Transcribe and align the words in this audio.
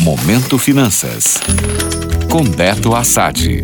Momento 0.00 0.56
Finanças. 0.56 1.38
Com 2.30 2.42
Beto 2.42 2.94
Assad. 2.94 3.62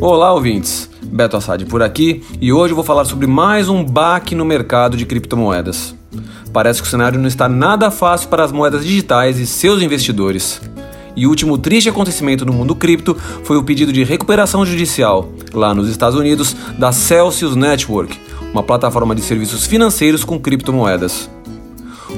Olá, 0.00 0.32
ouvintes. 0.32 0.88
Beto 1.02 1.36
Assad 1.36 1.64
por 1.64 1.82
aqui 1.82 2.22
e 2.40 2.52
hoje 2.52 2.70
eu 2.70 2.76
vou 2.76 2.84
falar 2.84 3.04
sobre 3.04 3.26
mais 3.26 3.68
um 3.68 3.82
baque 3.84 4.36
no 4.36 4.44
mercado 4.44 4.96
de 4.96 5.04
criptomoedas. 5.04 5.92
Parece 6.52 6.80
que 6.80 6.86
o 6.86 6.90
cenário 6.90 7.18
não 7.18 7.26
está 7.26 7.48
nada 7.48 7.90
fácil 7.90 8.28
para 8.28 8.44
as 8.44 8.52
moedas 8.52 8.84
digitais 8.84 9.36
e 9.40 9.46
seus 9.48 9.82
investidores. 9.82 10.60
E 11.16 11.26
o 11.26 11.30
último 11.30 11.58
triste 11.58 11.88
acontecimento 11.88 12.46
no 12.46 12.52
mundo 12.52 12.76
cripto 12.76 13.16
foi 13.42 13.56
o 13.56 13.64
pedido 13.64 13.92
de 13.92 14.04
recuperação 14.04 14.64
judicial, 14.64 15.32
lá 15.52 15.74
nos 15.74 15.88
Estados 15.88 16.16
Unidos, 16.16 16.54
da 16.78 16.92
Celsius 16.92 17.56
Network, 17.56 18.16
uma 18.52 18.62
plataforma 18.62 19.12
de 19.12 19.22
serviços 19.22 19.66
financeiros 19.66 20.22
com 20.22 20.38
criptomoedas. 20.38 21.28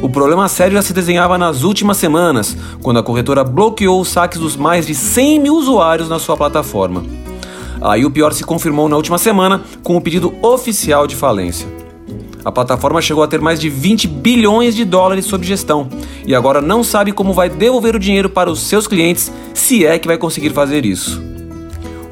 O 0.02 0.10
problema 0.10 0.46
sério 0.46 0.74
já 0.74 0.82
se 0.82 0.92
desenhava 0.92 1.38
nas 1.38 1.62
últimas 1.62 1.96
semanas, 1.96 2.56
quando 2.82 2.98
a 2.98 3.02
corretora 3.02 3.42
bloqueou 3.42 4.00
os 4.00 4.08
saques 4.08 4.38
dos 4.38 4.54
mais 4.54 4.86
de 4.86 4.94
100 4.94 5.40
mil 5.40 5.54
usuários 5.56 6.08
na 6.08 6.18
sua 6.18 6.36
plataforma. 6.36 7.02
Aí 7.80 8.04
o 8.04 8.10
pior 8.10 8.32
se 8.32 8.44
confirmou 8.44 8.88
na 8.88 8.96
última 8.96 9.16
semana 9.16 9.62
com 9.82 9.96
o 9.96 10.00
pedido 10.00 10.34
oficial 10.42 11.06
de 11.06 11.16
falência. 11.16 11.66
A 12.44 12.52
plataforma 12.52 13.00
chegou 13.00 13.24
a 13.24 13.26
ter 13.26 13.40
mais 13.40 13.58
de 13.58 13.68
20 13.68 14.06
bilhões 14.06 14.76
de 14.76 14.84
dólares 14.84 15.24
sob 15.24 15.44
gestão 15.44 15.88
e 16.26 16.34
agora 16.34 16.60
não 16.60 16.84
sabe 16.84 17.10
como 17.10 17.32
vai 17.32 17.48
devolver 17.48 17.96
o 17.96 17.98
dinheiro 17.98 18.28
para 18.28 18.50
os 18.50 18.60
seus 18.60 18.86
clientes, 18.86 19.32
se 19.52 19.84
é 19.84 19.98
que 19.98 20.06
vai 20.06 20.18
conseguir 20.18 20.50
fazer 20.50 20.84
isso. 20.84 21.35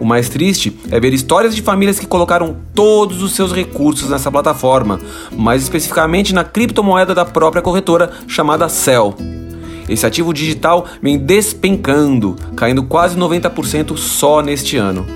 O 0.04 0.06
mais 0.06 0.28
triste 0.28 0.70
é 0.90 1.00
ver 1.00 1.14
histórias 1.14 1.56
de 1.56 1.62
famílias 1.62 1.98
que 1.98 2.06
colocaram 2.06 2.54
todos 2.74 3.22
os 3.22 3.32
seus 3.32 3.54
recursos 3.54 4.10
nessa 4.10 4.30
plataforma, 4.30 5.00
mais 5.34 5.62
especificamente 5.62 6.34
na 6.34 6.44
criptomoeda 6.44 7.14
da 7.14 7.24
própria 7.24 7.62
corretora 7.62 8.10
chamada 8.28 8.68
Cell. 8.68 9.14
Esse 9.88 10.04
ativo 10.04 10.34
digital 10.34 10.84
vem 11.00 11.16
despencando, 11.16 12.36
caindo 12.54 12.82
quase 12.82 13.16
90% 13.16 13.96
só 13.96 14.42
neste 14.42 14.76
ano. 14.76 15.06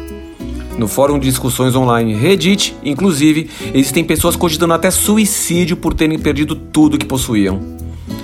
No 0.78 0.89
fórum 0.89 1.19
de 1.19 1.28
discussões 1.28 1.77
online 1.77 2.14
Reddit, 2.14 2.75
inclusive, 2.83 3.50
existem 3.75 4.03
pessoas 4.03 4.36
cogitando 4.36 4.72
até 4.72 4.91
suicídio 4.91 5.77
por 5.77 5.92
terem 5.92 6.19
perdido 6.19 6.56
tudo 6.56 6.97
que 6.97 7.05
possuíam. 7.05 7.61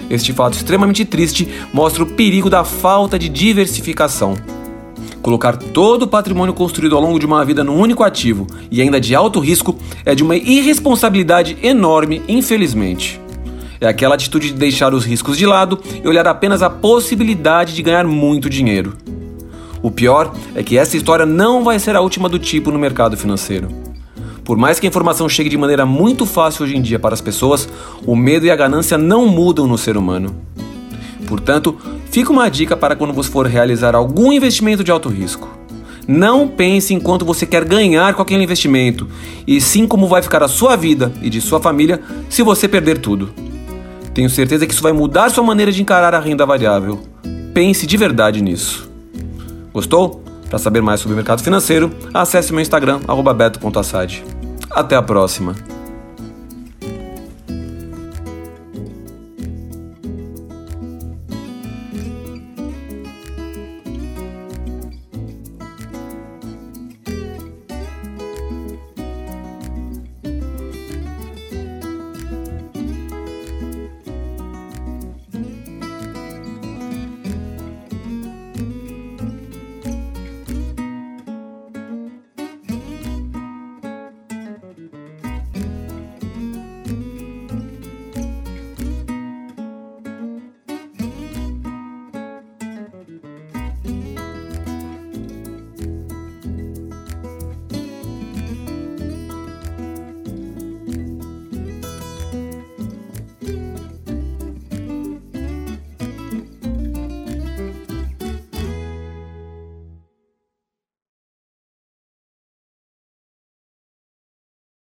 Este 0.08 0.32
fato 0.32 0.54
extremamente 0.54 1.04
triste 1.04 1.46
mostra 1.74 2.02
o 2.02 2.06
perigo 2.06 2.48
da 2.48 2.64
falta 2.64 3.18
de 3.18 3.28
diversificação. 3.28 4.34
Colocar 5.24 5.56
todo 5.56 6.02
o 6.02 6.06
patrimônio 6.06 6.52
construído 6.52 6.94
ao 6.94 7.00
longo 7.00 7.18
de 7.18 7.24
uma 7.24 7.42
vida 7.46 7.64
num 7.64 7.78
único 7.78 8.04
ativo 8.04 8.46
e 8.70 8.82
ainda 8.82 9.00
de 9.00 9.14
alto 9.14 9.40
risco 9.40 9.74
é 10.04 10.14
de 10.14 10.22
uma 10.22 10.36
irresponsabilidade 10.36 11.56
enorme, 11.62 12.20
infelizmente. 12.28 13.18
É 13.80 13.88
aquela 13.88 14.16
atitude 14.16 14.48
de 14.48 14.58
deixar 14.58 14.92
os 14.92 15.02
riscos 15.02 15.38
de 15.38 15.46
lado 15.46 15.80
e 16.04 16.06
olhar 16.06 16.28
apenas 16.28 16.62
a 16.62 16.68
possibilidade 16.68 17.74
de 17.74 17.80
ganhar 17.80 18.06
muito 18.06 18.50
dinheiro. 18.50 18.98
O 19.82 19.90
pior 19.90 20.30
é 20.54 20.62
que 20.62 20.76
essa 20.76 20.94
história 20.94 21.24
não 21.24 21.64
vai 21.64 21.78
ser 21.78 21.96
a 21.96 22.02
última 22.02 22.28
do 22.28 22.38
tipo 22.38 22.70
no 22.70 22.78
mercado 22.78 23.16
financeiro. 23.16 23.68
Por 24.44 24.58
mais 24.58 24.78
que 24.78 24.86
a 24.86 24.90
informação 24.90 25.26
chegue 25.26 25.48
de 25.48 25.56
maneira 25.56 25.86
muito 25.86 26.26
fácil 26.26 26.66
hoje 26.66 26.76
em 26.76 26.82
dia 26.82 26.98
para 26.98 27.14
as 27.14 27.22
pessoas, 27.22 27.66
o 28.04 28.14
medo 28.14 28.44
e 28.44 28.50
a 28.50 28.56
ganância 28.56 28.98
não 28.98 29.26
mudam 29.26 29.66
no 29.66 29.78
ser 29.78 29.96
humano. 29.96 30.36
Portanto, 31.26 31.76
fica 32.10 32.32
uma 32.32 32.48
dica 32.48 32.76
para 32.76 32.96
quando 32.96 33.12
você 33.12 33.30
for 33.30 33.46
realizar 33.46 33.94
algum 33.94 34.32
investimento 34.32 34.84
de 34.84 34.90
alto 34.90 35.08
risco. 35.08 35.48
Não 36.06 36.46
pense 36.46 36.92
em 36.92 37.00
quanto 37.00 37.24
você 37.24 37.46
quer 37.46 37.64
ganhar 37.64 38.12
com 38.14 38.22
aquele 38.22 38.44
investimento, 38.44 39.08
e 39.46 39.60
sim 39.60 39.86
como 39.86 40.06
vai 40.06 40.20
ficar 40.20 40.42
a 40.42 40.48
sua 40.48 40.76
vida 40.76 41.12
e 41.22 41.30
de 41.30 41.40
sua 41.40 41.60
família 41.60 42.00
se 42.28 42.42
você 42.42 42.68
perder 42.68 42.98
tudo. 42.98 43.30
Tenho 44.12 44.30
certeza 44.30 44.66
que 44.66 44.72
isso 44.72 44.82
vai 44.82 44.92
mudar 44.92 45.30
sua 45.30 45.42
maneira 45.42 45.72
de 45.72 45.82
encarar 45.82 46.14
a 46.14 46.20
renda 46.20 46.46
variável. 46.46 47.00
Pense 47.52 47.86
de 47.86 47.96
verdade 47.96 48.42
nisso. 48.42 48.88
Gostou? 49.72 50.22
Para 50.48 50.58
saber 50.58 50.82
mais 50.82 51.00
sobre 51.00 51.14
o 51.14 51.16
mercado 51.16 51.42
financeiro, 51.42 51.90
acesse 52.12 52.52
meu 52.52 52.60
Instagram, 52.60 53.00
beto.assad. 53.36 54.22
Até 54.70 54.94
a 54.94 55.02
próxima! 55.02 55.73